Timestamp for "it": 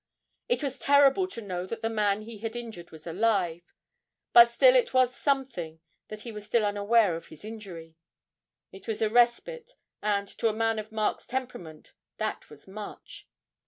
0.49-0.63, 4.75-4.95, 8.71-8.87